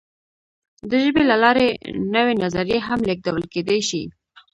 [0.89, 1.67] د ژبې له لارې
[2.15, 4.03] نوې نظریې هم لېږدول کېدی شي.